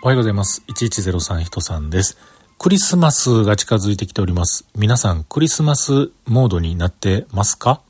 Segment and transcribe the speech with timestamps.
[0.00, 0.62] おはようございます。
[0.68, 2.16] 1103人さんです。
[2.56, 4.64] クリスマスが近づいてきております。
[4.76, 7.80] 皆さん、クリスマスモードになってますか？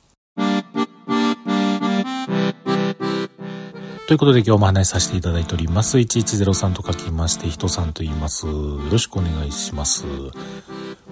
[4.06, 5.98] ということで今日も話しさせていただいております。
[5.98, 8.46] 1103と書きまして、人さんと言います。
[8.46, 10.06] よろしくお願いします。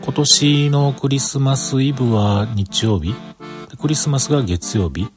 [0.03, 3.15] 今年のクリスマスイブは日曜日
[3.79, 5.09] クリスマスが月曜日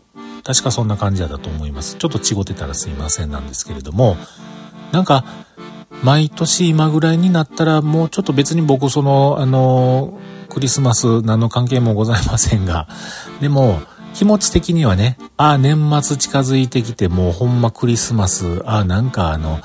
[0.43, 1.95] 確かそんな感じだと思います。
[1.95, 4.17] ちょっと違ってたらすいませんなんですけれども、
[4.91, 5.23] なんか、
[6.03, 12.87] 毎年今ぐらいになったらもうちょっと別に僕その、あの、クリスマス何の関係もございませんが、
[13.41, 13.79] でも
[14.13, 19.59] 気持ち的にはね、ああ、年末近づいてきてもうほんまクリスマス、ああ、なんかあの、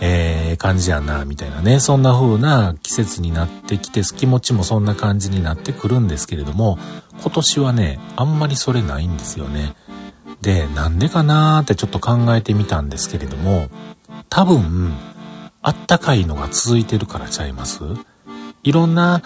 [0.00, 6.78] えー、感じやな、みたいなね、そんな風な季節になってきて、気持ちもそんな感じになってくるんですけれども、
[7.22, 9.74] 今年はね、あんまりそれないんですよね。
[10.40, 13.68] で、なんでかなーってちょっと考えてみたんですけれども、
[14.30, 14.94] 多分、
[15.62, 17.80] あったかいのが続いてるからちゃいます？
[18.62, 19.22] いろんな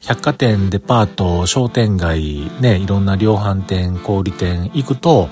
[0.00, 5.28] 百貨店、デパート、商店街、ね、いろんな量販店、小売店行くと、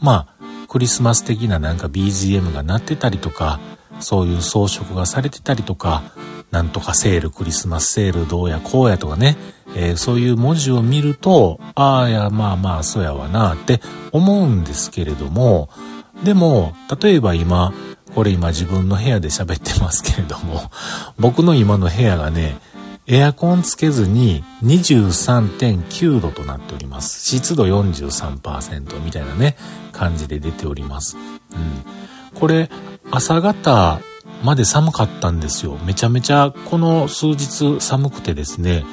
[0.00, 3.60] まあ、クリスマス的ななんか BGM が鳴ってたりとか、
[4.00, 6.02] そういう装飾がされてたりとか、
[6.50, 9.36] なんとかセール、クリスマスセールどうやこうやとかね、
[9.74, 13.80] えー、そういう文字を見ると、ああ、や、まあまあ、そうやわなって
[14.12, 15.68] 思うんですけれども、
[16.24, 17.74] でも、例えば今、
[18.16, 20.70] これ今自分の部屋で喋ってますけれども、
[21.20, 22.56] 僕の今の部屋がね、
[23.06, 27.26] エアコンつけずに23.9度となっております。
[27.26, 29.58] 湿度43%みたいなね、
[29.92, 31.18] 感じで出ております。
[31.52, 32.40] うん。
[32.40, 32.70] これ、
[33.10, 34.00] 朝方
[34.42, 35.76] まで寒かったんですよ。
[35.84, 38.86] めちゃめちゃこの数日寒くてですね、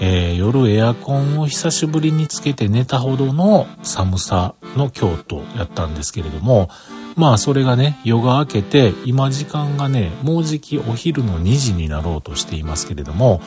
[0.00, 6.70] えー、夜エアコンを久しぶりにつけて寝たほどの寒さの京都やったんですけれども、
[7.16, 13.40] まあそれがね、夜が明けて、今時間がね、もうじきお昼の2時になろうとしていますけれども、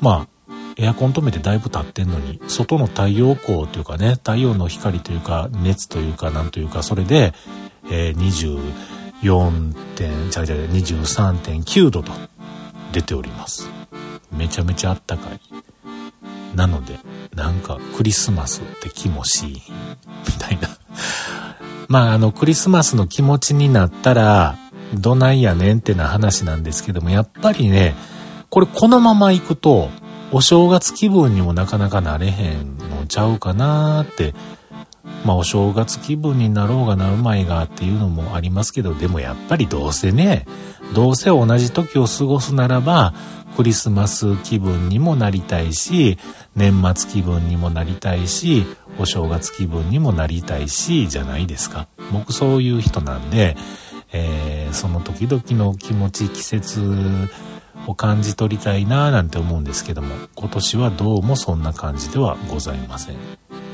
[0.00, 7.32] まあ、エアコン止めてだいぶ経ってんのに、外の太陽光というかね、太陽の光というか、熱というか、なんというか、それで、
[7.90, 8.62] えー、
[9.22, 12.12] 24点、ちゃうちゃう、23.9度と
[12.92, 13.68] 出ております。
[14.30, 15.40] めちゃめちゃあったかい。
[16.54, 16.98] なので、
[17.34, 19.62] なんかクリスマスって気もしいい。
[21.88, 24.56] まあ、あの、クリスマスの気持ちになったら、
[24.94, 27.94] どないやねんってな話なんですけども、やっぱりね、
[28.50, 29.90] これこのまま行くと、
[30.30, 34.34] お正月気分にもなかなかなれへんのちゃうかなーって、
[35.24, 40.46] まあお正月気分になろうがなるまいがっていうのもありますけど、でもやっぱりどうせね、
[40.94, 43.14] どうせ同じ時を過ごすならば、
[43.56, 46.18] クリスマス気分にもなりたいし、
[46.54, 48.66] 年末気分にもなりたいし、
[48.98, 51.88] お正月気分にもなりたいし、じゃないですか。
[52.12, 53.56] 僕そういう人なんで、
[54.12, 57.28] えー、その時々の気持ち、季節
[57.86, 63.16] を感じ取りたいなぁなんて思うんですけども、今年はどうもそんな感じではございません。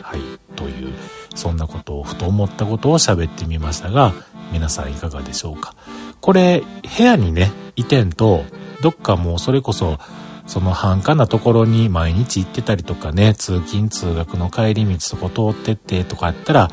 [0.02, 0.20] はい。
[0.56, 0.92] という、
[1.34, 4.12] そんなことをふと思ったことを喋ってみましたが、
[4.52, 5.74] 皆さんいかがでしょうか。
[6.20, 6.62] これ、
[6.96, 8.44] 部屋にね、移転と、
[8.82, 9.98] どっかもうそれこそ、
[10.46, 16.70] その繁華なところに毎日行ってたりとかね、通勤通学の帰り道そこ通ってってとかやったら、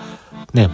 [0.53, 0.69] ね、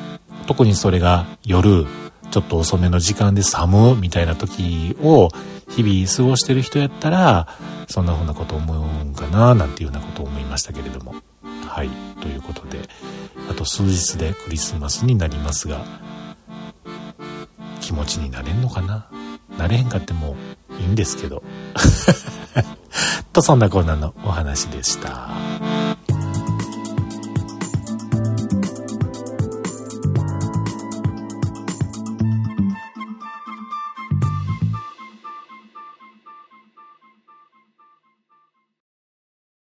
[0.47, 1.85] 特にそれが夜、
[2.31, 5.29] ちょっと遅めの時間で寒みたいな時を
[5.69, 7.47] 日々過ごしてる人やったら、
[7.87, 11.15] そんな風なこと思うんかな、なんていうようなことを思いましたけれども。
[11.67, 11.89] はい。
[12.21, 12.79] ということで、
[13.49, 15.85] あと数日でクリスマスになりますが、
[17.79, 19.07] 気持ちになれんのかな？
[19.57, 20.35] なれへんかっても
[20.79, 21.43] いいんですけど。
[23.37, 25.29] と、そんなコーナーのお話でした。